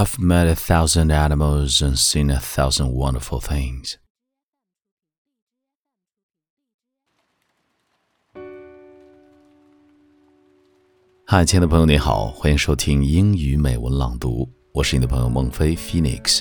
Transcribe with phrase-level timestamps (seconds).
[0.00, 3.96] I've met a thousand animals and seen a thousand wonderful things.
[11.26, 16.40] 嗨，亲爱的朋友，你好，欢迎收听英语美文朗读，我是你的朋友孟非 Phoenix。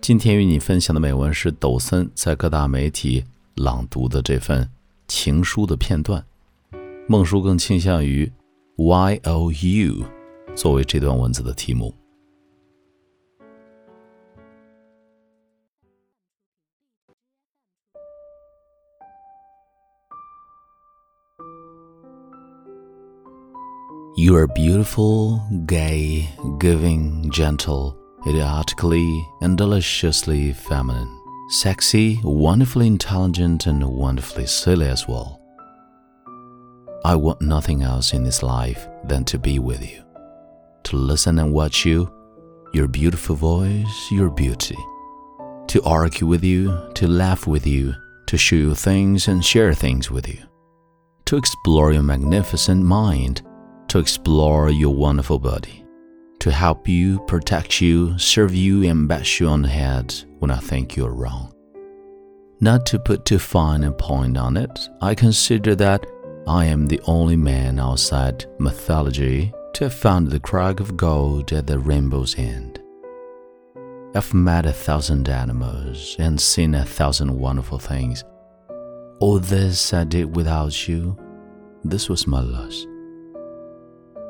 [0.00, 3.22] 今天与你分享的美文是抖森在各大媒体
[3.56, 4.66] 朗读的这份
[5.06, 6.24] 情书的片段。
[7.06, 8.32] 孟叔更倾向于
[8.78, 10.06] Y O U
[10.54, 11.94] 作为这段文字的题目。
[24.18, 26.26] You are beautiful, gay,
[26.58, 27.94] giving, gentle,
[28.26, 31.20] idiotically and deliciously feminine,
[31.50, 35.38] sexy, wonderfully intelligent, and wonderfully silly as well.
[37.04, 40.02] I want nothing else in this life than to be with you,
[40.84, 42.10] to listen and watch you,
[42.72, 44.78] your beautiful voice, your beauty,
[45.66, 47.94] to argue with you, to laugh with you,
[48.28, 50.42] to show you things and share things with you,
[51.26, 53.42] to explore your magnificent mind
[53.88, 55.84] to explore your wonderful body,
[56.40, 60.58] to help you, protect you, serve you, and bash you on the head when I
[60.58, 61.52] think you're wrong.
[62.60, 66.06] Not to put too fine a point on it, I consider that
[66.48, 71.66] I am the only man outside mythology to have found the crag of gold at
[71.66, 72.80] the rainbow's end.
[74.14, 78.24] I've met a thousand animals and seen a thousand wonderful things.
[79.20, 81.18] All this I did without you.
[81.84, 82.86] This was my loss.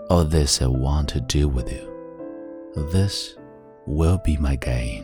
[0.09, 1.91] All this I want to do with you.
[2.93, 3.35] This
[3.89, 5.03] will be my gain.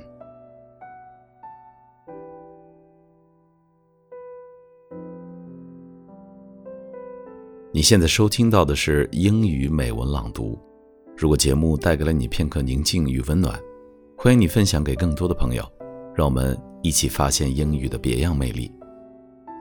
[7.72, 10.56] 你现在收听到的是英语美文朗读。
[11.16, 13.58] 如果节目带给了你片刻宁静与温暖，
[14.16, 15.64] 欢迎你分享给更多的朋友，
[16.14, 18.70] 让我们一起发现英语的别样魅力。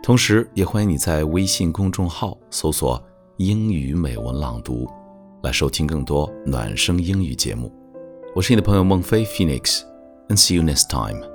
[0.04, 3.04] 同时，也欢迎你在微信公众号搜索
[3.38, 4.88] “英语美文朗读”。
[5.44, 7.72] 来收听更多暖声英语节目。
[8.36, 11.31] 我是你的朋友孟非 Phoenix，and see you next time。